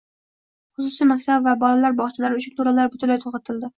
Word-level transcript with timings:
Xususiy 0.77 1.09
maktab 1.11 1.45
va 1.49 1.53
bolalar 1.65 1.95
bog'chalari 2.01 2.41
uchun 2.43 2.57
to'lovlar 2.63 2.91
butunlay 2.97 3.21
to'xtatildi 3.27 3.69